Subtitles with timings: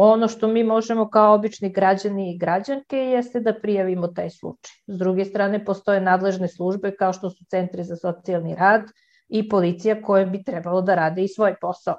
[0.00, 4.74] Ono što mi možemo kao obični građani i građanke jeste da prijavimo taj slučaj.
[4.86, 8.82] S druge strane, postoje nadležne službe kao što su centri za socijalni rad
[9.28, 11.96] i policija koje bi trebalo da rade i svoj posao.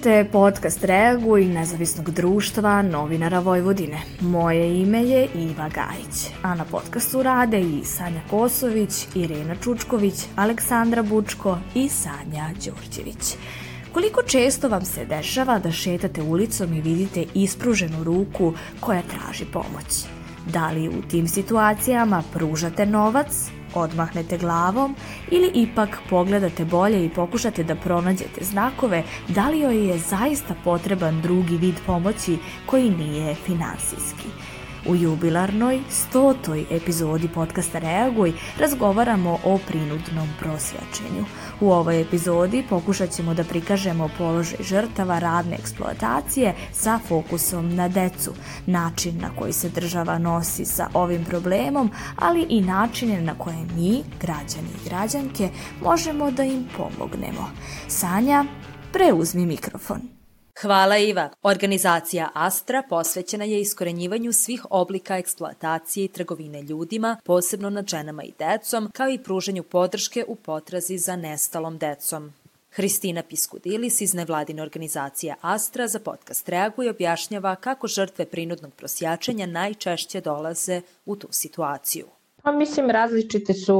[0.00, 3.98] Slušate podcast Reaguj nezavisnog društva novinara Vojvodine.
[4.20, 11.02] Moje ime je Iva Gajić, a na podcastu rade i Sanja Kosović, Irena Čučković, Aleksandra
[11.02, 13.36] Bučko i Sanja Đurđević.
[13.92, 20.04] Koliko često vam se dešava da šetate ulicom i vidite ispruženu ruku koja traži pomoć?
[20.52, 24.94] Da li u tim situacijama pružate novac odmahnete glavom
[25.30, 31.20] ili ipak pogledate bolje i pokušate da pronađete znakove da li joj je zaista potreban
[31.20, 34.28] drugi vid pomoći koji nije finansijski.
[34.86, 41.24] U jubilarnoj, stotoj epizodi podcasta Reaguj razgovaramo o prinudnom prosjačenju.
[41.60, 48.32] U ovoj epizodi pokušat ćemo da prikažemo položaj žrtava radne eksploatacije sa fokusom na decu,
[48.66, 54.02] način na koji se država nosi sa ovim problemom, ali i načine na koje mi,
[54.20, 55.50] građani i građanke,
[55.82, 57.50] možemo da im pomognemo.
[57.88, 58.44] Sanja,
[58.92, 60.19] preuzmi mikrofon.
[60.60, 61.30] Hvala Iva.
[61.42, 68.32] Organizacija Astra posvećena je iskorenjivanju svih oblika eksploatacije i trgovine ljudima, posebno nad ženama i
[68.38, 72.32] decom, kao i pruženju podrške u potrazi za nestalom decom.
[72.70, 80.20] Hristina Piskudilis iz nevladine organizacije Astra za podcast Reaguje objašnjava kako žrtve prinudnog prosjačenja najčešće
[80.20, 82.06] dolaze u tu situaciju.
[82.42, 83.78] Pa mislim različite su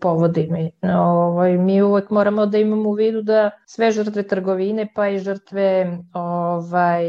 [0.00, 0.48] povodi.
[0.50, 5.18] Mi, ovaj, mi uvek moramo da imamo u vidu da sve žrtve trgovine pa i
[5.18, 7.04] žrtve ovaj,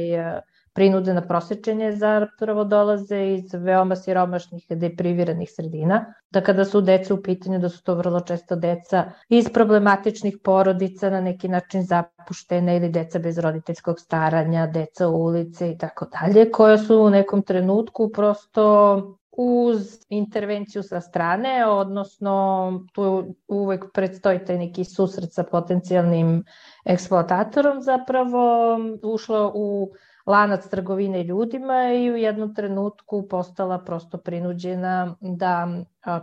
[0.74, 6.06] prinude na prosečenje zapravo dolaze iz veoma siromašnih depriviranih sredina.
[6.32, 11.10] Da kada su deca u pitanju, da su to vrlo često deca iz problematičnih porodica
[11.10, 16.52] na neki način zapuštene ili deca bez roditeljskog staranja, deca u ulici i tako dalje,
[16.52, 24.58] koja su u nekom trenutku prosto uz intervenciju sa strane, odnosno tu uvek predstoji taj
[24.58, 26.44] neki susret sa potencijalnim
[26.86, 29.92] eksploatatorom zapravo ušla u
[30.26, 35.68] lanac trgovine ljudima i u jednom trenutku postala prosto prinuđena da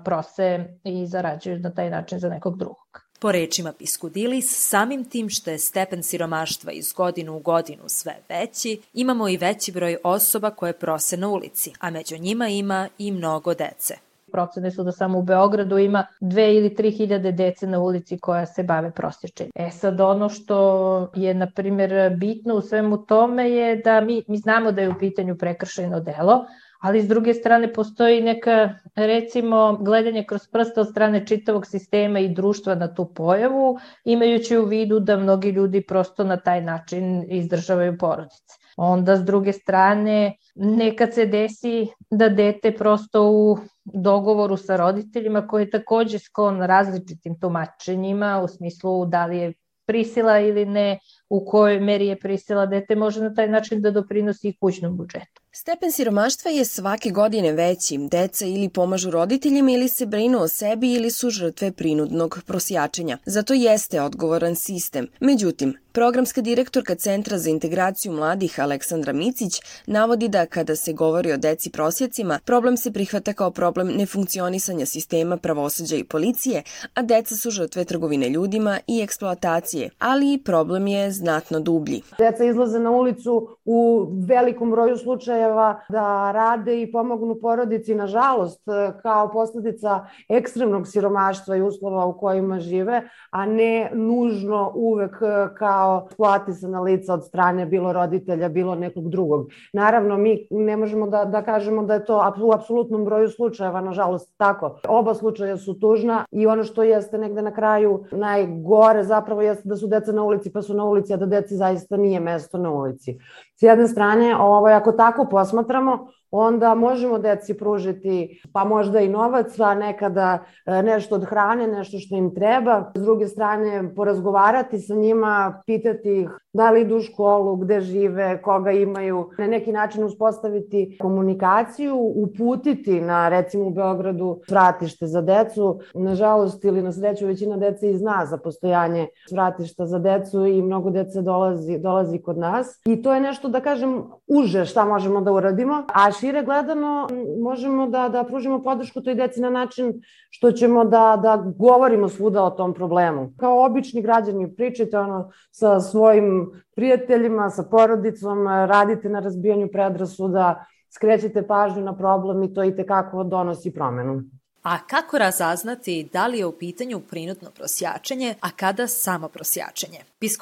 [0.05, 3.08] prose i zarađuju na taj način za nekog drugog.
[3.21, 8.81] Po rečima Piskudilis, samim tim što je stepen siromaštva iz godinu u godinu sve veći,
[8.95, 13.55] imamo i veći broj osoba koje prose na ulici, a među njima ima i mnogo
[13.55, 13.95] dece.
[14.33, 18.47] Procene su da samo u Beogradu ima dve ili tri hiljade dece na ulici koja
[18.47, 19.53] se bave prosječenjem.
[19.55, 24.37] E sad ono što je, na primjer, bitno u svemu tome je da mi, mi
[24.37, 26.45] znamo da je u pitanju prekršajno delo,
[26.79, 32.29] ali s druge strane postoji neka, recimo, gledanje kroz prste od strane čitavog sistema i
[32.29, 37.99] društva na tu pojavu, imajući u vidu da mnogi ljudi prosto na taj način izdržavaju
[37.99, 38.59] porodice.
[38.77, 45.63] Onda, s druge strane, nekad se desi da dete prosto u dogovoru sa roditeljima koji
[45.63, 49.53] je takođe sklon različitim tumačenjima u smislu da li je
[49.87, 54.49] prisila ili ne, u kojoj meri je prisila dete može na taj način da doprinosi
[54.49, 55.38] i kućnom budžetu.
[55.53, 57.99] Stepen siromaštva je svake godine veći.
[57.99, 63.19] Deca ili pomažu roditeljima ili se brinu o sebi ili su žrtve prinudnog prosjačenja.
[63.27, 65.07] Zato jeste odgovoran sistem.
[65.21, 71.37] Međutim, Programska direktorka Centra za integraciju mladih Aleksandra Micić navodi da kada se govori o
[71.37, 76.63] deci prosjecima, problem se prihvata kao problem nefunkcionisanja sistema pravosuđa i policije,
[76.95, 82.03] a deca su žrtve trgovine ljudima i eksploatacije, ali i problem je znatno dublji.
[82.19, 88.61] Deca izlaze na ulicu u velikom broju slučajeva da rade i pomognu porodici, nažalost,
[89.03, 95.17] kao posledica ekstremnog siromaštva i uslova u kojima žive, a ne nužno uvek
[95.59, 99.49] kao eksploatisana lica od strane bilo roditelja, bilo nekog drugog.
[99.73, 104.35] Naravno, mi ne možemo da, da kažemo da je to u apsolutnom broju slučajeva, nažalost,
[104.37, 104.79] tako.
[104.89, 109.77] Oba slučaja su tužna i ono što jeste negde na kraju najgore zapravo jeste da
[109.77, 112.73] su deca na ulici pa su na ulici, a da deci zaista nije mesto na
[112.73, 113.19] ulici.
[113.57, 119.61] S jedne strane, ovaj, ako tako posmatramo, onda možemo deci pružiti pa možda i novac,
[119.61, 122.93] a nekada e, nešto od hrane, nešto što im treba.
[122.95, 128.43] S druge strane, porazgovarati sa njima, pitati ih da li idu u školu, gde žive,
[128.43, 135.81] koga imaju, na neki način uspostaviti komunikaciju, uputiti na recimo u Beogradu vratište za decu.
[135.95, 140.91] Nažalost ili na sreću većina dece i zna za postojanje vratišta za decu i mnogo
[140.91, 142.81] dece dolazi, dolazi kod nas.
[142.87, 147.09] I to je nešto da kažem uže šta možemo da uradimo, a šire gledano
[147.43, 150.01] možemo da, da pružimo podršku toj deci na način
[150.31, 153.33] što ćemo da, da govorimo svuda o tom problemu.
[153.37, 161.47] Kao obični građani pričajte ono sa svojim prijateljima, sa porodicom, radite na razbijanju predrasuda, skrećete
[161.47, 164.23] pažnju na problem i to i tekako donosi promenu.
[164.69, 169.99] A kako razaznati da li je u pitanju prinutno prosjačenje, a kada samo prosjačenje?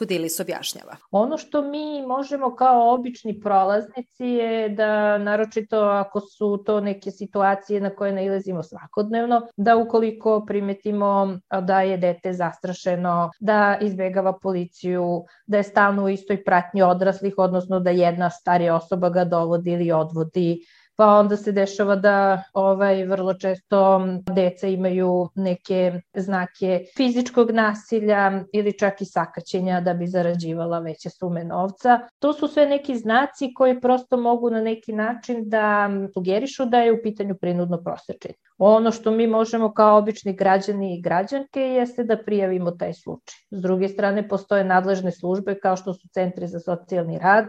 [0.09, 0.97] Dilis objašnjava.
[1.11, 7.81] Ono što mi možemo kao obični prolaznici je da, naročito ako su to neke situacije
[7.81, 15.57] na koje nailazimo svakodnevno, da ukoliko primetimo da je dete zastrašeno, da izbegava policiju, da
[15.57, 20.67] je stalno u istoj pratnji odraslih, odnosno da jedna starija osoba ga dovodi ili odvodi,
[20.97, 24.01] pa onda se dešava da ovaj vrlo često
[24.35, 31.45] deca imaju neke znake fizičkog nasilja ili čak i sakaćenja da bi zarađivala veće sume
[31.45, 32.01] novca.
[32.19, 36.93] To su sve neki znaci koji prosto mogu na neki način da sugerišu da je
[36.93, 38.35] u pitanju prinudno prosečenje.
[38.59, 43.37] Ono što mi možemo kao obični građani i građanke jeste da prijavimo taj slučaj.
[43.51, 47.47] S druge strane, postoje nadležne službe kao što su centri za socijalni rad,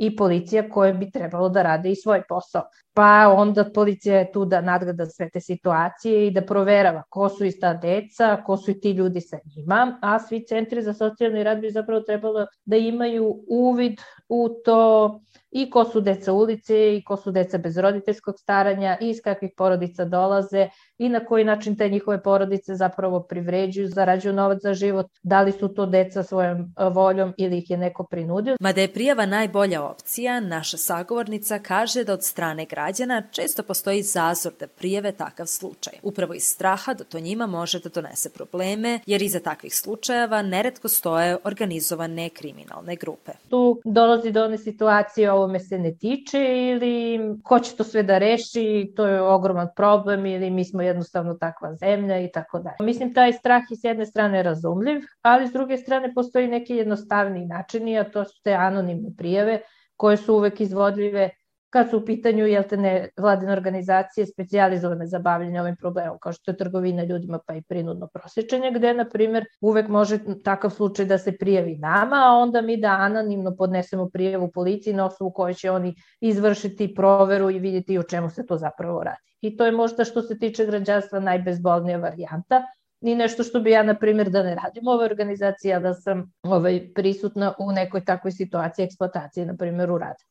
[0.00, 2.62] i policija koje bi trebalo da rade i svoj posao.
[2.94, 7.44] Pa onda policija je tu da nadgleda sve te situacije i da proverava ko su
[7.44, 11.44] i ta deca, ko su i ti ljudi sa njima, a svi centri za socijalni
[11.44, 15.20] rad bi zapravo trebalo da imaju uvid u to
[15.50, 19.50] i ko su deca ulice i ko su deca bez roditeljskog staranja i iz kakvih
[19.56, 20.68] porodica dolaze
[20.98, 25.52] i na koji način te njihove porodice zapravo privređuju, zarađuju novac za život, da li
[25.52, 28.56] su to deca svojom e, voljom ili ih je neko prinudio.
[28.60, 34.52] Mada je prijava najbolja opcija, naša sagovornica kaže da od strane građana često postoji zazor
[34.60, 35.92] da prijeve takav slučaj.
[36.02, 40.88] Upravo iz straha da to njima može da donese probleme, jer iza takvih slučajeva neretko
[40.88, 43.32] stoje organizovane kriminalne grupe.
[43.48, 46.38] Tu dolazi do one situacije ovo me se ne tiče
[46.70, 51.34] ili ko će to sve da reši, to je ogroman problem ili mi smo jednostavno
[51.34, 52.76] takva zemlja i tako dalje.
[52.80, 57.46] Mislim, taj strah je s jedne strane razumljiv, ali s druge strane postoji neki jednostavni
[57.46, 59.60] načini, a to su te anonimne prijave
[59.96, 61.30] koje su uvek izvodljive
[61.70, 66.32] kad su u pitanju jel te ne, vladine organizacije specijalizovane za bavljanje ovim problemom, kao
[66.32, 71.06] što je trgovina ljudima pa i prinudno prosječenje, gde, na primjer, uvek može takav slučaj
[71.06, 75.54] da se prijavi nama, a onda mi da anonimno podnesemo prijavu policiji na osnovu koje
[75.54, 79.30] će oni izvršiti proveru i vidjeti o čemu se to zapravo radi.
[79.40, 82.62] I to je možda što se tiče građanstva najbezbolnija varijanta,
[83.00, 85.94] ni nešto što bi ja, na primjer, da ne radim u ovoj organizaciji, a da
[85.94, 90.24] sam ovaj, prisutna u nekoj takvoj situaciji eksploatacije, na primjer, u radu.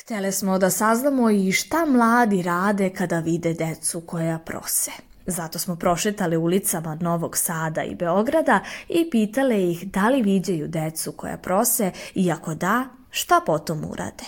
[0.00, 4.90] Htjeli smo da saznamo i šta mladi rade kada vide decu koja prose.
[5.26, 11.12] Zato smo prošetali ulicama Novog Sada i Beograda i pitale ih da li viđaju decu
[11.12, 14.24] koja prose i ako da, šta potom urade.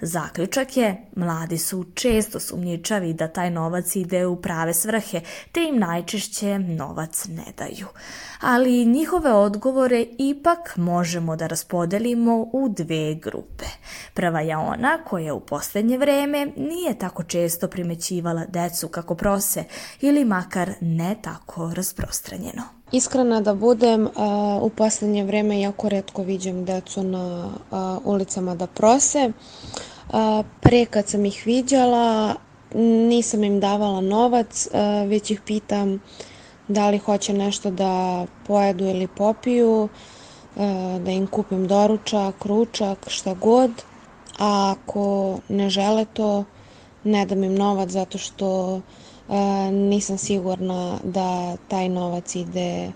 [0.00, 5.20] Zaključak je, mladi su često sumnjičavi da taj novac ide u prave svrhe,
[5.52, 7.86] te im najčešće novac ne daju.
[8.40, 13.64] Ali njihove odgovore ipak možemo da raspodelimo u dve grupe.
[14.14, 19.64] Prva je ona koja u poslednje vreme nije tako često primećivala decu kako prose
[20.00, 22.79] ili makar ne tako rasprostranjeno.
[22.92, 24.08] Iskrena da budem,
[24.62, 27.50] u poslednje vreme jako redko viđem decu na
[28.04, 29.32] ulicama da prose.
[30.60, 32.34] Pre kad sam ih viđala,
[33.08, 34.68] nisam im davala novac,
[35.06, 36.00] već ih pitam
[36.68, 39.88] da li hoće nešto da pojedu ili popiju,
[41.04, 43.70] da im kupim doručak, ručak, šta god.
[44.38, 46.44] A ako ne žele to,
[47.04, 48.80] ne dam im novac zato što
[49.72, 52.92] nisam sigurna da taj novac ide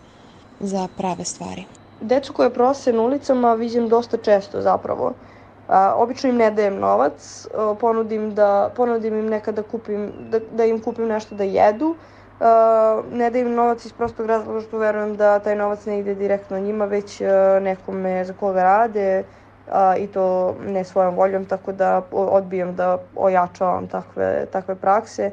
[0.60, 1.64] za prave stvari.
[2.00, 5.12] Decu koje prose na ulicama vidim dosta često zapravo.
[5.68, 7.46] A, obično im ne dajem novac,
[7.80, 11.94] ponudim, da, ponudim im nekada da kupim, da, da im kupim nešto da jedu.
[12.40, 16.58] A, ne dajem novac iz prostog razloga što verujem da taj novac ne ide direktno
[16.58, 19.24] njima, već a, nekome za koga rade
[19.70, 25.30] a, i to ne svojom voljom, tako da odbijam da ojačavam takve, takve prakse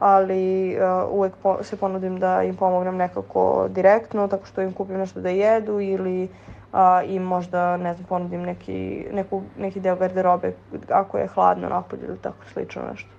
[0.00, 4.98] ali uh, uvek po, se ponudim da im pomognem nekako direktno, tako što im kupim
[4.98, 6.28] nešto da jedu ili
[6.72, 10.52] uh, im možda, ne znam, ponudim neki, neku, neki deo garderobe
[10.88, 13.10] ako je hladno napolje ili tako slično nešto.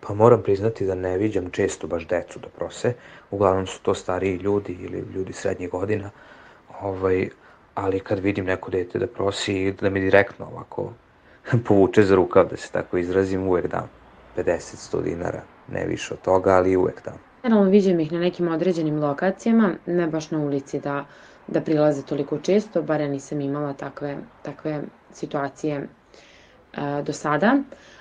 [0.00, 2.94] Pa moram priznati da ne viđam često baš decu da prose,
[3.30, 6.10] uglavnom su to stariji ljudi ili ljudi srednjih godina,
[6.82, 7.28] ovaj,
[7.74, 10.92] ali kad vidim neko dete da prosi, da mi direktno ovako
[11.66, 13.90] povuče za rukav, da se tako izrazim, uvek dam
[14.36, 17.18] 50-100 dinara, ne više od toga, ali uvek dam.
[17.42, 21.04] Generalno viđem ih na nekim određenim lokacijama, ne baš na ulici da,
[21.46, 27.56] da prilaze toliko često, bar ja nisam imala takve, takve situacije e, do sada,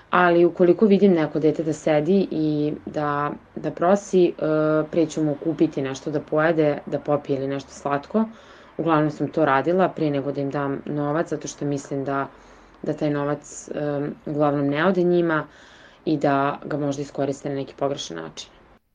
[0.10, 4.32] ali ukoliko vidim neko dete da sedi i da, da prosi, e,
[4.92, 8.26] pre ću mu kupiti nešto da pojede, da popije ili nešto slatko.
[8.78, 12.28] Uglavnom sam to radila pre nego da im dam novac, zato što mislim da,
[12.84, 15.48] da taj novac e, uglavnom ne ode njima
[16.06, 18.50] i da ga možda iskoriste na neki pogrešan način.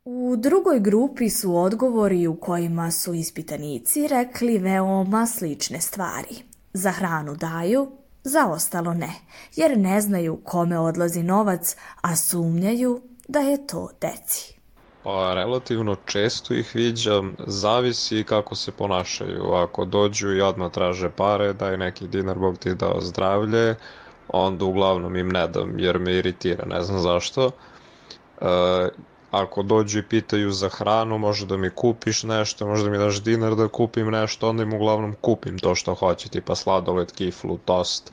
[0.04, 6.36] U drugoj grupi su odgovori u kojima su ispitanici rekli veoma slične stvari.
[6.72, 7.90] Za hranu daju,
[8.24, 9.12] za ostalo ne,
[9.56, 14.54] jer ne znaju kome odlazi novac, a sumnjaju da je to deci.
[15.02, 19.52] Pa, relativno često ih viđam, zavisi kako se ponašaju.
[19.52, 23.74] Ako dođu i odmah traže pare, daj neki dinar, Bog ti dao zdravlje,
[24.34, 27.50] onda uglavnom im ne dam, jer me iritira, ne znam zašto.
[28.40, 28.88] E,
[29.30, 33.22] ako dođu i pitaju za hranu, može da mi kupiš nešto, može da mi daš
[33.22, 38.12] dinar da kupim nešto, onda im uglavnom kupim to što hoće, tipa sladoled, kiflu, tost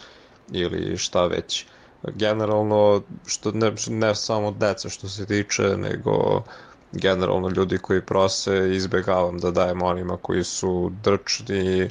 [0.52, 1.66] ili šta već.
[2.04, 6.44] Generalno, što ne, ne samo deca što se tiče, nego
[6.92, 11.90] generalno ljudi koji prose izbegavam da dajem onima koji su drčni,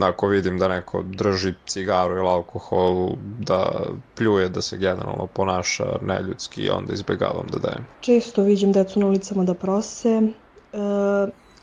[0.00, 3.80] ako vidim da neko drži cigaru ili alkohol, da
[4.14, 7.86] pljuje, da se generalno ponaša neljudski, onda izbegavam da dajem.
[8.00, 10.26] Često vidim decu na ulicama da prose, e,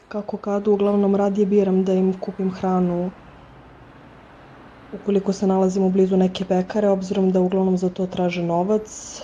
[0.07, 3.11] kako kad uglavnom radije biram da im kupim hranu
[4.91, 9.21] ukoliko se nalazimo blizu neke pekare, obzirom da uglavnom za to traže novac,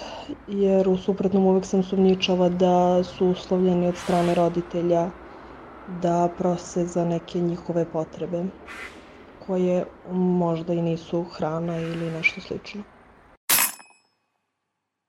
[0.48, 5.12] jer u suprotnom uvek sam sumnjičava da su uslovljeni od strane roditelja
[5.86, 8.44] da prose za neke njihove potrebe
[9.48, 12.84] koje možda i nisu hrana ili nešto slično.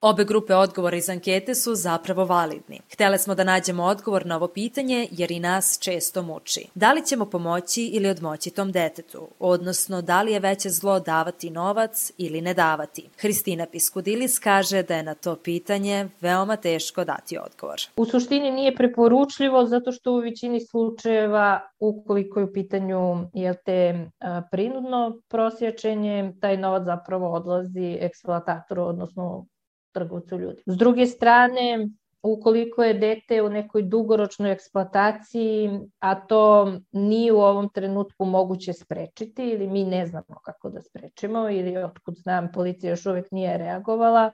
[0.01, 2.81] Obe grupe odgovora iz ankete su zapravo validni.
[2.93, 6.67] Htele smo da nađemo odgovor na ovo pitanje jer i nas često muči.
[6.75, 9.29] Da li ćemo pomoći ili odmoći tom detetu?
[9.39, 13.09] Odnosno, da li je veće zlo davati novac ili ne davati?
[13.21, 17.81] Hristina Piskudilis kaže da je na to pitanje veoma teško dati odgovor.
[17.97, 24.11] U suštini nije preporučljivo zato što u većini slučajeva ukoliko je u pitanju jel te
[24.51, 29.47] prinudno prosjačenje, taj novac zapravo odlazi eksploatatoru, odnosno
[29.93, 30.63] trgovcu ljudi.
[30.67, 31.89] S druge strane,
[32.23, 39.49] ukoliko je dete u nekoj dugoročnoj eksploataciji, a to nije u ovom trenutku moguće sprečiti
[39.49, 44.33] ili mi ne znamo kako da sprečimo ili otkud znam policija još uvek nije reagovala,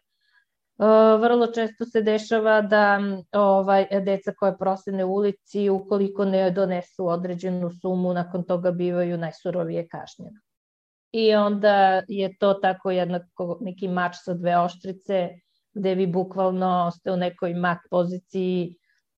[1.21, 2.99] vrlo često se dešava da
[3.33, 9.89] ovaj deca koje prosene u ulici ukoliko ne donesu određenu sumu nakon toga bivaju najsurovije
[9.89, 10.41] kažnjena.
[11.13, 15.31] I onda je to tako jednako neki mač sa dve oštrice
[15.75, 18.77] gde vi bukvalno ste u nekoj mat poziciji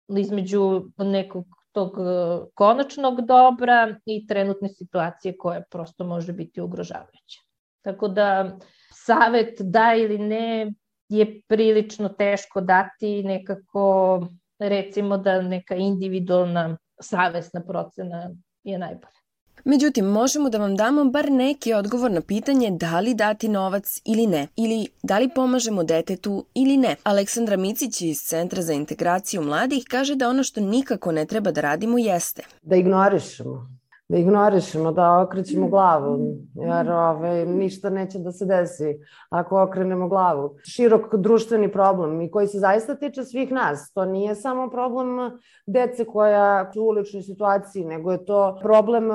[0.08, 7.40] između nekog tog e, konačnog dobra i trenutne situacije koja prosto može biti ugrožavajuća.
[7.84, 8.58] Tako da
[8.92, 10.72] savet da ili ne
[11.08, 14.20] je prilično teško dati nekako
[14.58, 18.30] recimo da neka individualna savesna procena
[18.64, 19.15] je najbolja.
[19.64, 24.26] Međutim, možemo da vam damo bar neki odgovor na pitanje da li dati novac ili
[24.26, 26.96] ne, ili da li pomažemo detetu ili ne.
[27.02, 31.60] Aleksandra Micić iz Centra za integraciju mladih kaže da ono što nikako ne treba da
[31.60, 32.42] radimo jeste.
[32.62, 33.76] Da ignorišemo
[34.08, 38.98] da ignorišemo, da okrećemo glavu, jer ove, ništa neće da se desi
[39.30, 40.54] ako okrenemo glavu.
[40.64, 43.92] Širok društveni problem i koji se zaista tiče svih nas.
[43.92, 49.10] To nije samo problem dece koja su u uličnoj situaciji, nego je to problem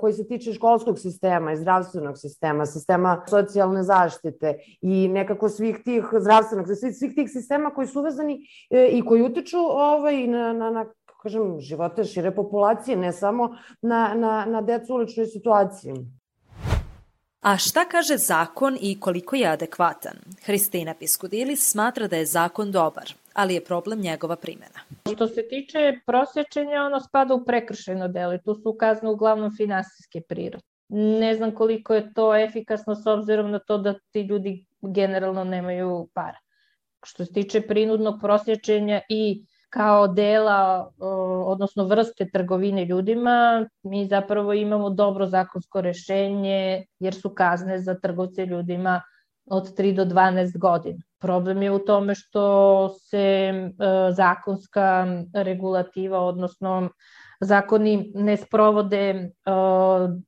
[0.00, 6.04] koji se tiče školskog sistema i zdravstvenog sistema, sistema socijalne zaštite i nekako svih tih
[6.20, 10.70] zdravstvenog, svih, svih tih sistema koji su uvezani e, i koji utiču ovaj, na, na,
[10.70, 10.84] na
[11.24, 15.94] kažem, živote šire populacije, ne samo na, na, na decu u uličnoj situaciji.
[17.44, 20.16] A šta kaže zakon i koliko je adekvatan?
[20.44, 24.80] Hristina Piskudilis smatra da je zakon dobar, ali je problem njegova primjena.
[25.14, 30.20] Što se tiče prosječenja, ono spada u prekršajno delo i tu su kazne uglavnom finansijske
[30.28, 30.64] prirode.
[30.88, 36.08] Ne znam koliko je to efikasno s obzirom na to da ti ljudi generalno nemaju
[36.14, 36.38] para.
[37.04, 40.90] Što se tiče prinudnog prosječenja i kao dela,
[41.46, 48.46] odnosno vrste trgovine ljudima, mi zapravo imamo dobro zakonsko rešenje jer su kazne za trgovce
[48.46, 49.02] ljudima
[49.46, 50.98] od 3 do 12 godina.
[51.18, 53.52] Problem je u tome što se
[54.10, 56.88] zakonska regulativa, odnosno
[57.40, 59.30] zakoni ne sprovode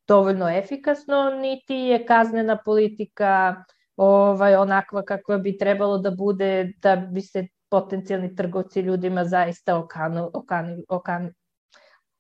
[0.09, 3.65] dovoljno efikasno, niti je kaznena politika
[3.97, 10.31] ovaj, onakva kakva bi trebalo da bude da bi se potencijalni trgovci ljudima zaista okanu,
[10.35, 11.31] okanu, okanu,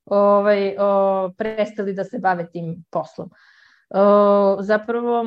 [0.04, 3.30] ovaj, o, prestali da se bave tim poslom.
[3.90, 5.24] O, zapravo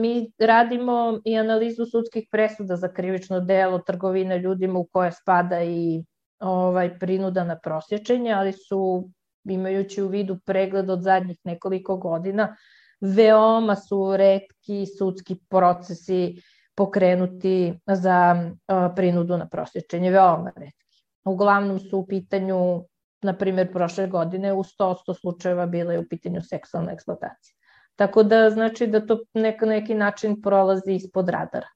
[0.00, 6.04] mi radimo i analizu sudskih presuda za krivično delo trgovine ljudima u koje spada i
[6.40, 9.08] ovaj prinuda na prosječenje, ali su
[9.44, 12.56] imajući u vidu pregled od zadnjih nekoliko godina,
[13.00, 16.42] veoma su redki sudski procesi
[16.74, 18.50] pokrenuti za
[18.96, 21.04] prinudu na prosječenje, veoma redki.
[21.24, 22.84] Uglavnom su u pitanju,
[23.22, 27.54] na primjer, prošle godine u 100-100 slučajeva bila je u pitanju seksualna eksploatacija.
[27.96, 31.68] Tako da znači da to nek, neki način prolazi ispod radara.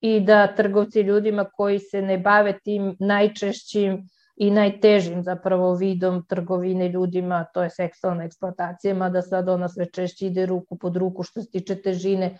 [0.00, 6.88] I da trgovci ljudima koji se ne bave tim najčešćim i najtežim zapravo vidom trgovine
[6.88, 11.42] ljudima, to je seksualna eksploatacija, mada sad ona sve češće ide ruku pod ruku što
[11.42, 12.38] se tiče težine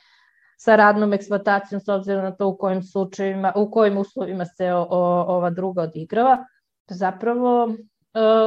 [0.56, 4.86] sa radnom eksploatacijom s obzirom na to u kojim slučajevima, u kojim uslovima se o,
[4.90, 6.44] o, ova druga odigrava.
[6.90, 7.76] Zapravo e,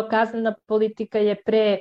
[0.09, 1.77] kaznena politika je pre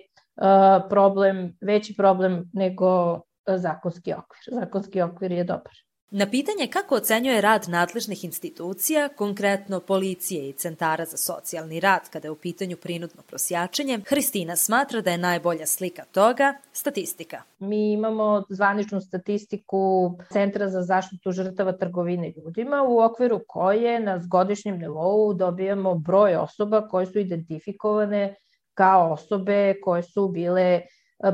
[0.90, 4.60] problem, veći problem nego zakonski okvir.
[4.60, 5.72] Zakonski okvir je dobar.
[6.16, 12.26] Na pitanje kako ocenjuje rad nadležnih institucija, konkretno policije i centara za socijalni rad kada
[12.26, 17.42] je u pitanju prinudno prosjačenje, Hristina smatra da je najbolja slika toga statistika.
[17.58, 24.78] Mi imamo zvaničnu statistiku Centra za zaštitu žrtava trgovine ljudima u okviru koje na godišnjem
[24.78, 28.34] nivou dobijamo broj osoba koje su identifikovane
[28.74, 30.80] kao osobe koje su bile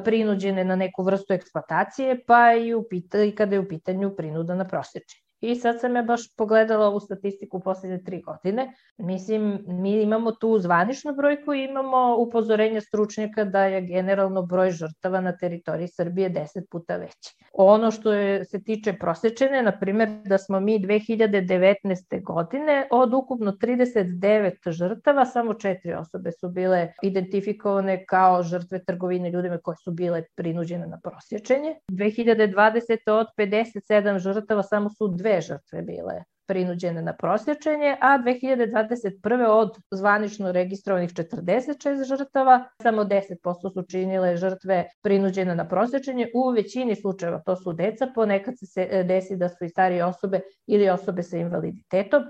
[0.04, 4.54] prinuđene na neku vrstu eksploatacije, pa i, u pita, i kada je u pitanju prinuda
[4.54, 5.19] na prosječenje.
[5.40, 8.72] I sad sam ja baš pogledala ovu statistiku u poslednje tri godine.
[8.98, 15.20] Mislim, mi imamo tu zvaničnu brojku i imamo upozorenje stručnjaka da je generalno broj žrtava
[15.20, 17.36] na teritoriji Srbije 10 puta veći.
[17.52, 22.24] Ono što je, se tiče prosečene, na primjer da smo mi 2019.
[22.24, 29.58] godine od ukupno 39 žrtava, samo četiri osobe su bile identifikovane kao žrtve trgovine ljudima
[29.58, 31.74] koje su bile prinuđene na prosječenje.
[31.88, 33.10] 2020.
[33.10, 39.46] od 57 žrtava samo su dve dve žrtve bile prinuđene na prosječenje, a 2021.
[39.46, 46.26] od zvanično registrovanih 46 žrtava, samo 10% su činile žrtve prinuđene na prosječenje.
[46.34, 50.40] U većini slučajeva to su deca, ponekad se e, desi da su i starije osobe
[50.66, 52.22] ili osobe sa invaliditetom.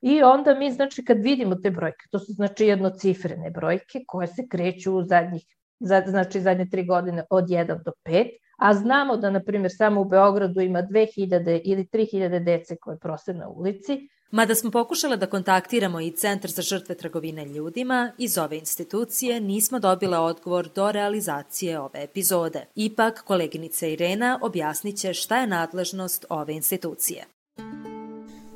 [0.00, 4.48] I onda mi, znači, kad vidimo te brojke, to su znači jednocifrene brojke koje se
[4.50, 5.42] kreću u zadnjih,
[6.06, 10.04] znači zadnje tri godine od 1 do 5, a znamo da, na primjer, samo u
[10.04, 16.00] Beogradu ima 2000 ili 3000 dece koje prose na ulici, Mada smo pokušale da kontaktiramo
[16.00, 22.02] i Centar za žrtve trgovine ljudima, iz ove institucije nismo dobile odgovor do realizacije ove
[22.02, 22.64] epizode.
[22.74, 27.24] Ipak, koleginica Irena objasniće šta je nadležnost ove institucije.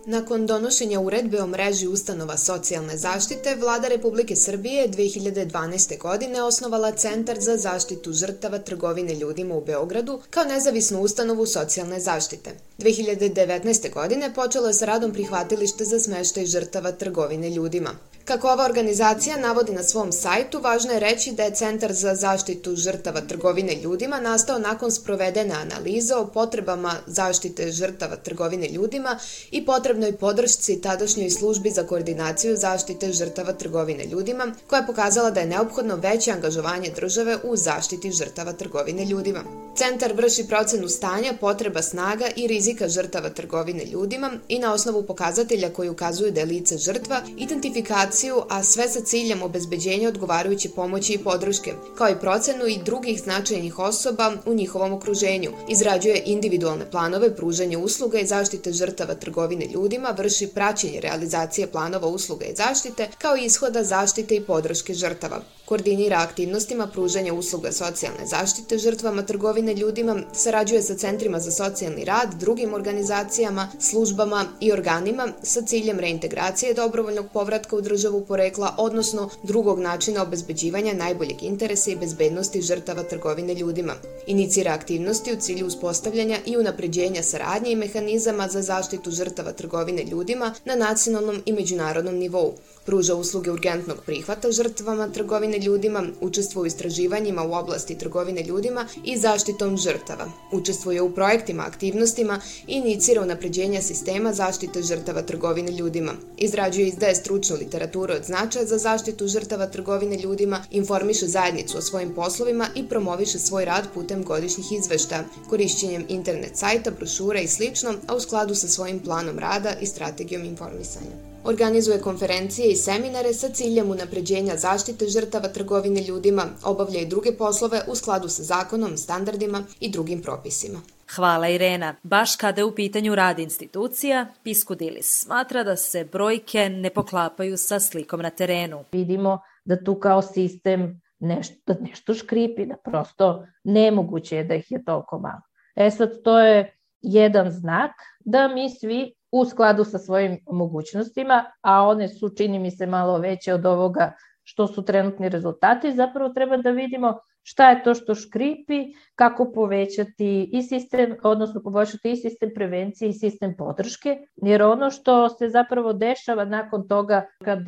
[0.06, 5.98] Nakon donošenja uredbe o mreži ustanova socijalne zaštite, Vlada Republike Srbije 2012.
[5.98, 12.50] godine osnovala Centar za zaštitu žrtava trgovine ljudima u Beogradu kao nezavisnu ustanovu socijalne zaštite.
[12.78, 13.92] 2019.
[13.92, 17.90] godine počelo je sa radom prihvatilište za smeštaj žrtava trgovine ljudima.
[18.24, 22.76] Kako ova organizacija navodi na svom sajtu, važno je reći da je Centar za zaštitu
[22.76, 29.18] žrtava trgovine ljudima nastao nakon sprovedene analize o potrebama zaštite žrtava trgovine ljudima
[29.50, 35.40] i potrebnoj podršci tadašnjoj službi za koordinaciju zaštite žrtava trgovine ljudima, koja je pokazala da
[35.40, 39.61] je neophodno veće angažovanje države u zaštiti žrtava trgovine ljudima.
[39.76, 45.72] Centar vrši procenu stanja, potreba snaga i rizika žrtava trgovine ljudima i na osnovu pokazatelja
[45.72, 51.12] koji ukazuju da je lice žrtva, identifikacija edukaciju, a sve sa ciljem obezbeđenja odgovarajuće pomoći
[51.12, 55.50] i podrške, kao i procenu i drugih značajnih osoba u njihovom okruženju.
[55.68, 62.44] Izrađuje individualne planove pružanja usluga i zaštite žrtava trgovine ljudima, vrši praćenje realizacije planova usluga
[62.46, 68.78] i zaštite, kao i ishoda zaštite i podrške žrtava koordinira aktivnostima pružanja usluga socijalne zaštite
[68.78, 75.62] žrtvama trgovine ljudima, sarađuje sa centrima za socijalni rad, drugim organizacijama, službama i organima sa
[75.62, 82.62] ciljem reintegracije dobrovoljnog povratka udruženja državu porekla, odnosno drugog načina obezbeđivanja najboljeg interesa i bezbednosti
[82.62, 83.94] žrtava trgovine ljudima.
[84.26, 90.54] Inicira aktivnosti u cilju uspostavljanja i unapređenja saradnje i mehanizama za zaštitu žrtava trgovine ljudima
[90.64, 92.54] na nacionalnom i međunarodnom nivou.
[92.86, 99.16] Pruža usluge urgentnog prihvata žrtvama trgovine ljudima, učestvuje u istraživanjima u oblasti trgovine ljudima i
[99.18, 100.30] zaštitom žrtava.
[100.52, 106.12] Učestvuje u projektima, aktivnostima i inicira unapređenja sistema zaštite žrtava trgovine ljudima.
[106.36, 111.82] Izrađuje i izdaje stručnu literaturu od značaja za zaštitu žrtava trgovine ljudima, informiše zajednicu o
[111.82, 117.94] svojim poslovima i promoviše svoj rad putem godišnjih izveštaja, korišćenjem internet sajta, brošura i slično,
[118.06, 121.31] a u skladu sa svojim planom rada i strategijom informisanja.
[121.44, 127.80] Organizuje konferencije i seminare sa ciljem unapređenja zaštite žrtava trgovine ljudima, obavlja i druge poslove
[127.88, 130.80] u skladu sa zakonom, standardima i drugim propisima.
[131.16, 131.94] Hvala Irena.
[132.02, 137.80] Baš kada je u pitanju rad institucija, Piskudilis smatra da se brojke ne poklapaju sa
[137.80, 138.84] slikom na terenu.
[138.92, 144.70] Vidimo da tu kao sistem nešto, da nešto škripi, da prosto nemoguće je da ih
[144.70, 145.40] je toliko malo.
[145.74, 151.82] E sad, to je jedan znak da mi svi u skladu sa svojim mogućnostima, a
[151.82, 154.12] one su, čini mi se, malo veće od ovoga
[154.44, 160.50] što su trenutni rezultati, zapravo treba da vidimo šta je to što škripi, kako povećati
[160.52, 165.92] i sistem, odnosno poboljšati i sistem prevencije i sistem podrške, jer ono što se zapravo
[165.92, 167.58] dešava nakon toga kad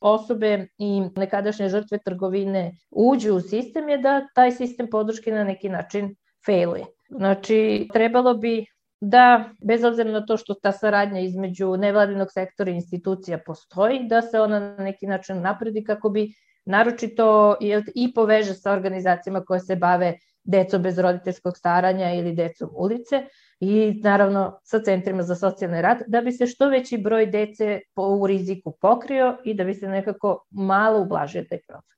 [0.00, 5.68] osobe i nekadašnje žrtve trgovine uđu u sistem je da taj sistem podrške na neki
[5.68, 6.14] način
[6.46, 6.84] failuje.
[7.08, 8.66] Znači, trebalo bi
[9.04, 14.22] da, bez obzira na to što ta saradnja između nevladinog sektora i institucija postoji, da
[14.22, 16.28] se ona na neki način napredi kako bi
[16.64, 17.56] naročito
[17.94, 20.14] i poveže sa organizacijama koje se bave
[20.44, 23.22] decom bez roditeljskog staranja ili decom ulice
[23.60, 28.26] i naravno sa centrima za socijalni rad, da bi se što veći broj dece u
[28.26, 31.94] riziku pokrio i da bi se nekako malo ublažio taj problem.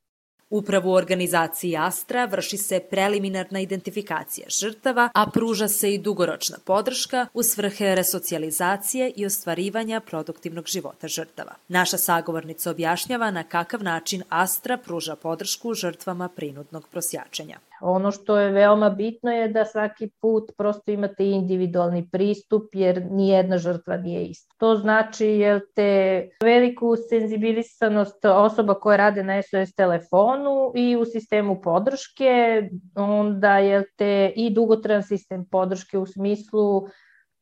[0.50, 7.26] Upravo u organizaciji Astra vrši se preliminarna identifikacija žrtava, a pruža se i dugoročna podrška
[7.34, 11.54] u svrhe resocijalizacije i ostvarivanja produktivnog života žrtava.
[11.68, 17.58] Naša sagovornica objašnjava na kakav način Astra pruža podršku žrtvama prinudnog prosjačenja.
[17.80, 23.58] Ono što je veoma bitno je da svaki put prosto imate individualni pristup jer nijedna
[23.58, 24.54] žrtva nije ista.
[24.58, 31.60] To znači jel te veliku senzibilisanost osoba koje rade na SOS telefonu i u sistemu
[31.60, 32.62] podrške,
[32.94, 36.88] onda jel te i dugotran sistem podrške u smislu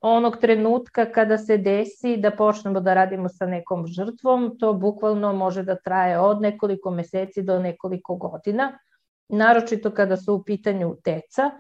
[0.01, 5.62] onog trenutka kada se desi da počnemo da radimo sa nekom žrtvom, to bukvalno može
[5.62, 8.73] da traje od nekoliko meseci do nekoliko godina
[9.35, 11.51] naročito kada su u pitanju deca,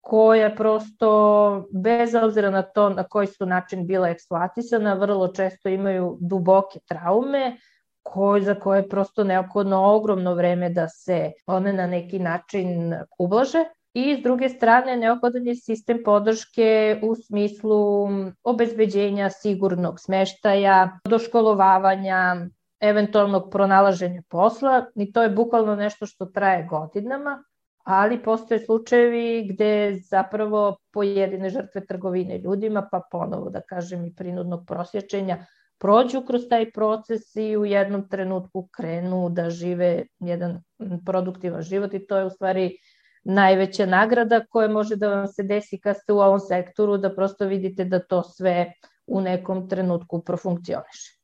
[0.00, 6.18] koja prosto, bez obzira na to na koji su način bila eksploatisana, vrlo često imaju
[6.20, 7.56] duboke traume,
[8.02, 13.64] koje, za koje je prosto neophodno ogromno vreme da se one na neki način ublaže.
[13.94, 18.08] I s druge strane, neophodan je sistem podrške u smislu
[18.44, 22.36] obezbeđenja sigurnog smeštaja, doškolovavanja,
[22.80, 27.44] eventualnog pronalaženja posla i to je bukvalno nešto što traje godinama,
[27.84, 34.64] ali postoje slučajevi gde zapravo pojedine žrtve trgovine ljudima, pa ponovo da kažem i prinudnog
[34.66, 35.46] prosječenja,
[35.78, 40.62] prođu kroz taj proces i u jednom trenutku krenu da žive jedan
[41.06, 42.76] produktivan život i to je u stvari
[43.24, 47.46] najveća nagrada koja može da vam se desi kad ste u ovom sektoru, da prosto
[47.46, 48.72] vidite da to sve
[49.06, 51.20] u nekom trenutku profunkcioniše.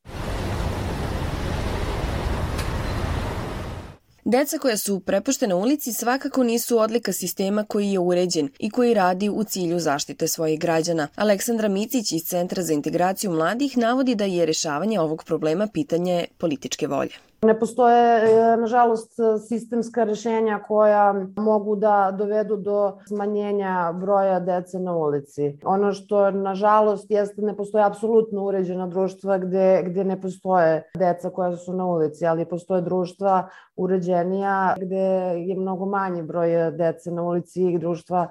[4.29, 9.29] Deca koja su prepuštena ulici svakako nisu odlika sistema koji je uređen i koji radi
[9.29, 11.09] u cilju zaštite svojih građana.
[11.17, 16.87] Aleksandra Micić iz Centra za integraciju mladih navodi da je rešavanje ovog problema pitanje političke
[16.87, 17.26] volje.
[17.43, 19.13] Ne postoje, e, nažalost,
[19.49, 25.59] sistemska rešenja koja mogu da dovedu do smanjenja broja dece na ulici.
[25.65, 31.57] Ono što, nažalost, jeste ne postoje apsolutno uređena društva gde, gde ne postoje deca koja
[31.57, 35.07] su na ulici, ali postoje društva uređenija gde
[35.47, 38.29] je mnogo manji broj dece na ulici i društva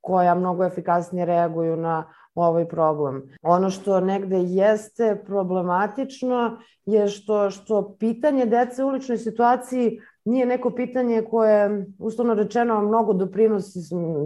[0.00, 3.22] koja mnogo efikasnije reaguju na ovaj problem.
[3.42, 10.70] Ono što negde jeste problematično je što, što pitanje dece u uličnoj situaciji nije neko
[10.70, 13.78] pitanje koje, uslovno rečeno, mnogo doprinosi,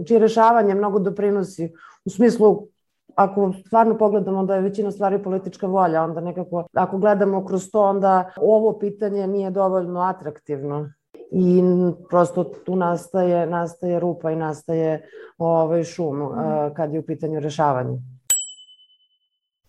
[0.07, 1.71] čije rešavanje mnogo doprinosi
[2.05, 2.67] u smislu
[3.17, 7.81] ako stvarno pogledamo da je većina stvari politička volja, onda nekako, ako gledamo kroz to,
[7.81, 10.89] onda ovo pitanje nije dovoljno atraktivno
[11.31, 11.61] i
[12.09, 16.35] prosto tu nastaje, nastaje rupa i nastaje ovaj šum uh,
[16.75, 17.99] kad je u pitanju rešavanje.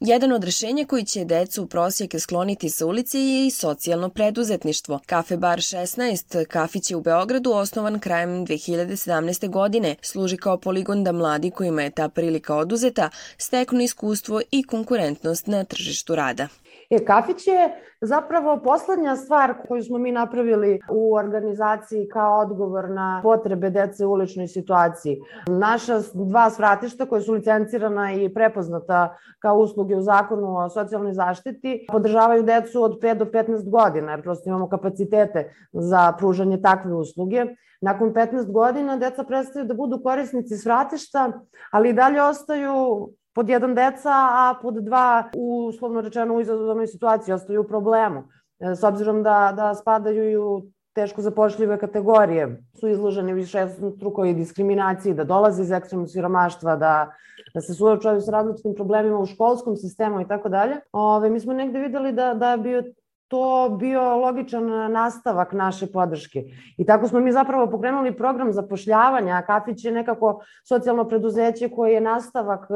[0.00, 5.00] Jedan od rešenja koji će decu u prosjeke skloniti sa ulice je i socijalno preduzetništvo.
[5.06, 9.50] Kafe Bar 16, kafić je u Beogradu osnovan krajem 2017.
[9.50, 9.96] godine.
[10.02, 15.64] Služi kao poligon da mladi kojima je ta prilika oduzeta steknu iskustvo i konkurentnost na
[15.64, 16.48] tržištu rada.
[16.90, 17.70] E, kafić je
[18.00, 24.12] zapravo poslednja stvar koju smo mi napravili u organizaciji kao odgovor na potrebe dece u
[24.12, 25.20] uličnoj situaciji.
[25.48, 31.86] Naša dva svratišta koje su licencirana i prepoznata kao usluge u zakonu o socijalnoj zaštiti
[31.92, 37.46] podržavaju decu od 5 do 15 godina, jer prosto imamo kapacitete za pružanje takve usluge.
[37.80, 41.32] Nakon 15 godina deca prestaju da budu korisnici svratišta,
[41.70, 45.30] ali i dalje ostaju pod jedan deca, a pod dva,
[45.68, 48.24] uslovno rečeno, u izazovnoj situaciji, ostaju u problemu.
[48.58, 50.62] E, s obzirom da, da spadaju i u
[50.94, 57.12] teško zapošljive kategorije, su izloženi više strukoj diskriminaciji, da dolaze iz ekstremnog siromaštva, da,
[57.54, 60.80] da se suočavaju sa različitim problemima u školskom sistemu i tako dalje.
[60.92, 62.82] Ove, mi smo negde videli da, da bi
[63.28, 66.44] to bio logičan nastavak naše podrške.
[66.76, 71.92] I tako smo mi zapravo pokrenuli program zapošljavanja, a Kafić je nekako socijalno preduzeće koje
[71.92, 72.68] je nastavak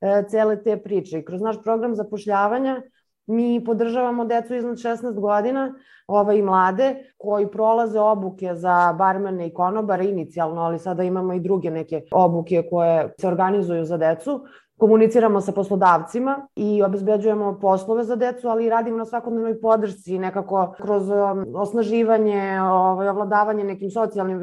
[0.00, 1.18] e, cele te priče.
[1.18, 2.82] I kroz naš program zapošljavanja
[3.26, 5.74] mi podržavamo decu iznad 16 godina,
[6.06, 11.40] ove i mlade, koji prolaze obuke za barmene i konobare inicijalno, ali sada imamo i
[11.40, 14.40] druge neke obuke koje se organizuju za decu
[14.78, 20.74] komuniciramo sa poslodavcima i obezbeđujemo poslove za decu, ali i radimo na svakodnevnoj podršci nekako
[20.76, 24.38] kroz um, osnaživanje, ovaj, ovladavanje nekim socijalnim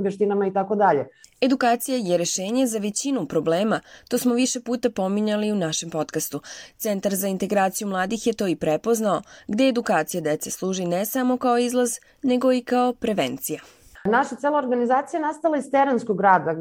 [0.00, 1.06] veštinama i tako dalje.
[1.40, 6.40] Edukacija je rešenje za većinu problema, to smo više puta pominjali u našem podcastu.
[6.76, 11.58] Centar za integraciju mladih je to i prepoznao, gde edukacija dece služi ne samo kao
[11.58, 11.90] izlaz,
[12.22, 13.60] nego i kao prevencija.
[14.04, 16.52] Naša cela organizacija nastala iz terenskog rada.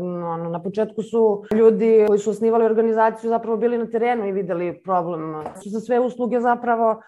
[0.51, 5.43] Na početku su ljudi koji su osnivali organizaciju zapravo bili na terenu i videli problem.
[5.63, 7.01] Su se sve usluge zapravo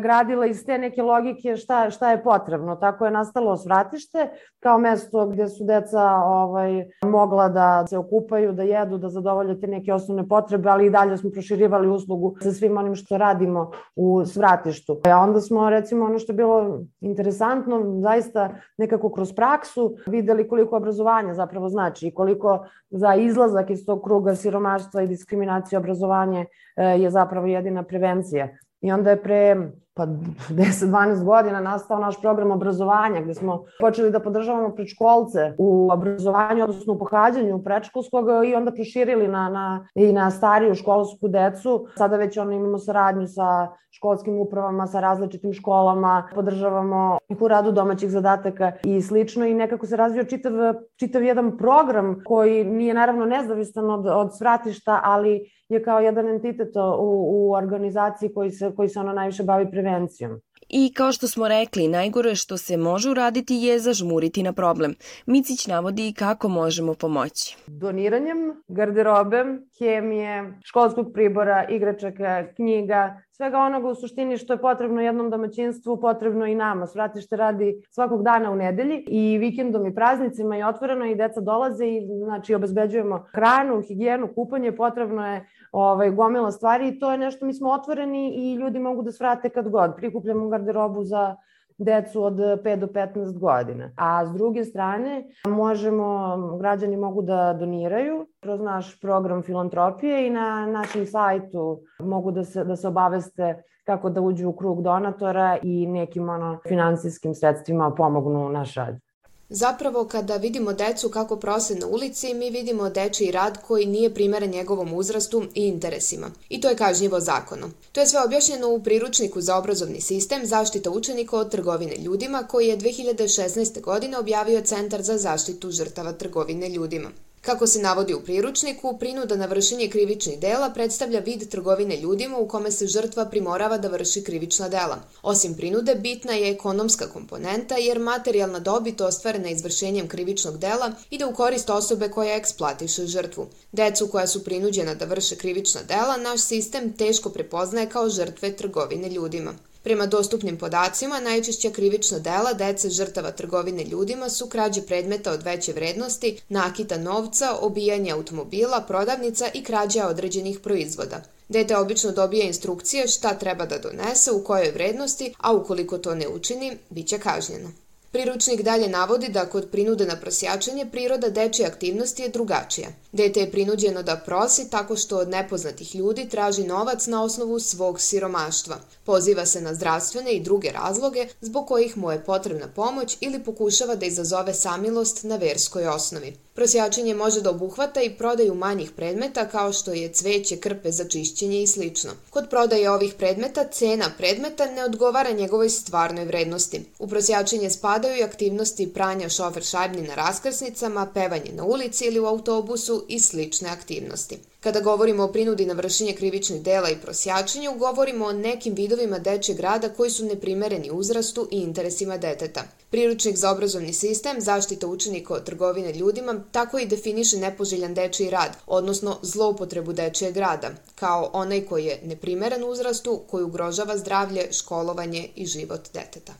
[0.00, 2.76] gradila iz te neke logike šta, šta je potrebno.
[2.76, 4.28] Tako je nastalo svratište
[4.60, 9.66] kao mesto gde su deca ovaj, mogla da se okupaju, da jedu, da zadovolje te
[9.66, 14.24] neke osnovne potrebe, ali i dalje smo proširivali uslugu sa svim onim što radimo u
[14.24, 15.00] svratištu.
[15.04, 20.76] A onda smo recimo ono što je bilo interesantno, zaista nekako kroz praksu videli koliko
[20.76, 26.84] obrazovanje zapravo znači i koliko za izlazak iz tog kruga siromaštva i diskriminacije obrazovanje e,
[26.84, 28.48] je zapravo jedina prevencija.
[28.80, 30.06] I onda je pre pa
[30.62, 36.94] 10-12 godina nastao naš program obrazovanja gde smo počeli da podržavamo predškolce u obrazovanju, odnosno
[36.94, 41.86] u pohađanju predškolskog i onda proširili na, na, i na stariju školsku decu.
[41.96, 48.10] Sada već ono imamo saradnju sa školskim upravama, sa različitim školama, podržavamo u radu domaćih
[48.10, 50.52] zadataka i slično i nekako se razvio čitav,
[50.96, 56.76] čitav jedan program koji nije naravno nezavistan od, od svratišta, ali je kao jedan entitet
[56.76, 60.40] u, u organizaciji koji se, koji se ono najviše bavi prevencijom.
[60.68, 64.94] I kao što smo rekli, najgore što se može uraditi je zažmuriti na problem.
[65.26, 67.56] Micić navodi kako možemo pomoći.
[67.66, 69.44] Doniranjem garderobe,
[69.78, 76.46] hemije, školskog pribora, igračaka, knjiga, svega onoga u suštini što je potrebno jednom domaćinstvu, potrebno
[76.46, 76.86] i nama.
[76.86, 81.86] Svratište radi svakog dana u nedelji i vikendom i praznicima je otvoreno i deca dolaze
[81.86, 87.46] i znači obezbeđujemo hranu, higijenu, kupanje, potrebno je ovaj, gomila stvari i to je nešto,
[87.46, 89.96] mi smo otvoreni i ljudi mogu da svrate kad god.
[89.96, 91.36] Prikupljamo garderobu za
[91.78, 93.90] decu od 5 do 15 godina.
[93.96, 100.66] A s druge strane, možemo, građani mogu da doniraju kroz naš program filantropije i na
[100.66, 105.86] našem sajtu mogu da se, da se obaveste kako da uđu u krug donatora i
[105.86, 109.07] nekim ono, finansijskim sredstvima pomognu naš rad.
[109.50, 114.50] Zapravo, kada vidimo decu kako prose na ulici, mi vidimo dečiji rad koji nije primeren
[114.50, 116.30] njegovom uzrastu i interesima.
[116.48, 117.72] I to je kažnjivo zakonom.
[117.92, 122.66] To je sve objašnjeno u priručniku za obrazovni sistem zaštita učenika od trgovine ljudima koji
[122.66, 123.80] je 2016.
[123.80, 127.10] godine objavio Centar za zaštitu žrtava trgovine ljudima.
[127.48, 132.48] Kako se navodi u priručniku, prinuda na vršenje krivičnih dela predstavlja vid trgovine ljudima u
[132.48, 134.98] kome se žrtva primorava da vrši krivična dela.
[135.22, 141.34] Osim prinude, bitna je ekonomska komponenta jer materijalna dobit ostvarena izvršenjem krivičnog dela ide u
[141.34, 143.46] korist osobe koja eksploatiše žrtvu.
[143.72, 149.08] Decu koja su prinuđena da vrše krivična dela, naš sistem teško prepoznaje kao žrtve trgovine
[149.08, 149.54] ljudima.
[149.88, 155.72] Prema dostupnim podacima, najčešća krivična dela dece žrtava trgovine ljudima su krađe predmeta od veće
[155.72, 161.22] vrednosti, nakita novca, obijanje automobila, prodavnica i krađa određenih proizvoda.
[161.48, 166.28] Dete obično dobije instrukcije šta treba da donese, u kojoj vrednosti, a ukoliko to ne
[166.28, 167.72] učini, bit će kažnjeno.
[168.12, 172.88] Priručnik dalje navodi da kod prinude na prosjačenje priroda dečje aktivnosti je drugačija.
[173.12, 178.00] Dete je prinuđeno da prosi tako što od nepoznatih ljudi traži novac na osnovu svog
[178.00, 178.76] siromaštva.
[179.04, 183.94] Poziva se na zdravstvene i druge razloge zbog kojih mu je potrebna pomoć ili pokušava
[183.94, 186.36] da izazove samilost na verskoj osnovi.
[186.54, 191.62] Prosjačenje može da obuhvata i prodaju manjih predmeta kao što je cveće, krpe za čišćenje
[191.62, 191.82] i sl.
[192.30, 196.84] Kod prodaje ovih predmeta cena predmeta ne odgovara njegovoj stvarnoj vrednosti.
[196.98, 202.26] U prosjačenje spadaju i aktivnosti pranja šofer šajbni na raskrsnicama, pevanje na ulici ili u
[202.26, 204.38] autobusu i slične aktivnosti.
[204.60, 209.60] Kada govorimo o prinudi na vršenje krivičnih dela i prosjačenju, govorimo o nekim vidovima dečjeg
[209.60, 212.64] rada koji su neprimereni uzrastu i interesima deteta.
[212.90, 218.56] Priručnik za obrazovni sistem, zaštita učenika od trgovine ljudima, tako i definiše nepoželjan dečiji rad,
[218.66, 225.46] odnosno zloupotrebu dečijeg rada, kao onaj koji je neprimeren uzrastu, koji ugrožava zdravlje, školovanje i
[225.46, 226.34] život deteta.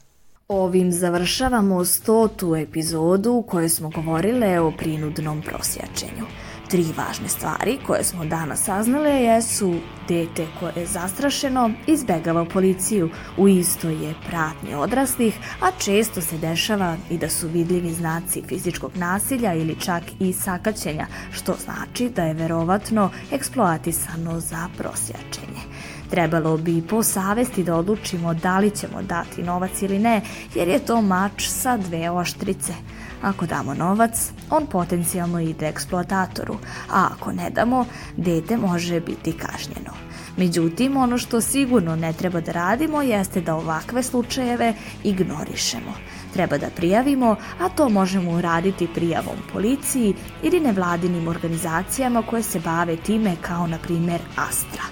[0.49, 6.25] Ovim završavamo stotu epizodu u kojoj smo govorile o prinudnom prosjačenju.
[6.69, 9.75] Tri važne stvari koje smo danas saznale jesu
[10.09, 16.97] dete koje je zastrašeno izbegava policiju, u istoj je pratnji odraslih, a često se dešava
[17.11, 22.35] i da su vidljivi znaci fizičkog nasilja ili čak i sakaćenja, što znači da je
[22.35, 25.63] verovatno eksploatisano za prosjačenje.
[26.11, 30.21] Trebalo bi po savesti da odlučimo da li ćemo dati novac ili ne,
[30.55, 32.73] jer je to mač sa dve oštrice–
[33.23, 36.55] Ako damo novac, on potencijalno ide eksploatatoru,
[36.91, 37.85] a ako ne damo,
[38.17, 39.93] dete može biti kažnjeno.
[40.37, 45.95] Međutim, ono što sigurno ne treba da radimo jeste da ovakve slučajeve ignorišemo.
[46.33, 52.97] Treba da prijavimo, a to možemo uraditi prijavom policiji ili nevladinim organizacijama koje se bave
[52.97, 54.83] time kao na primer Astra.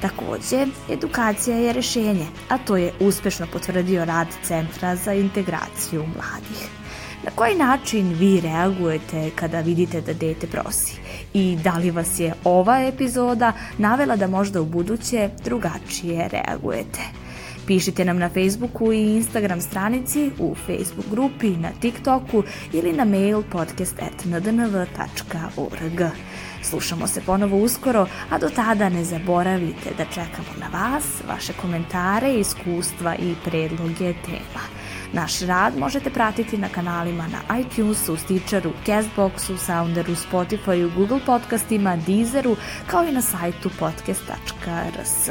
[0.00, 6.68] Takođe, edukacija je rešenje, a to je uspešno potvrdio rad Centra za integraciju mladih.
[7.24, 11.00] Na koji način vi reagujete kada vidite da dete prosi?
[11.34, 17.00] I da li vas je ova epizoda navela da možda u buduće drugačije reagujete?
[17.66, 23.42] Pišite nam na Facebooku i Instagram stranici, u Facebook grupi, na TikToku ili na mail
[23.42, 26.02] podcast.ndnv.org.
[26.62, 32.34] Slušamo se ponovo uskoro, a do tada ne zaboravite da čekamo na vas, vaše komentare,
[32.34, 34.62] iskustva i predloge tema.
[35.12, 42.56] Naš rad možete pratiti na kanalima na iTunesu, Stitcheru, Castboxu, Sounderu, Spotifyu, Google podcastima, Deezeru,
[42.86, 45.30] kao i na sajtu podcast.rs.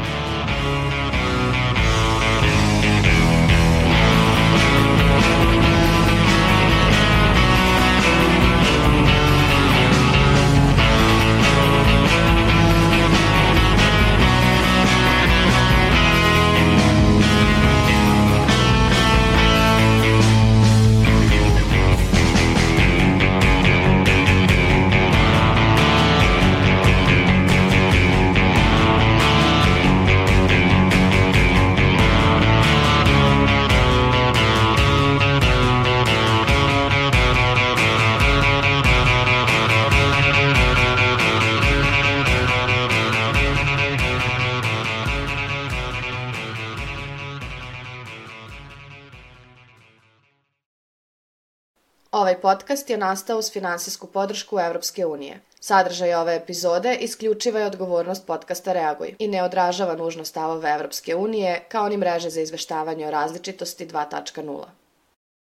[52.71, 55.39] podcast je nastao uz finansijsku podršku Evropske unije.
[55.59, 61.65] Sadržaj ove epizode isključiva je odgovornost podcasta Reaguj i ne odražava nužno stavove Evropske unije
[61.69, 64.65] kao ni mreže za izveštavanje o različitosti 2.0.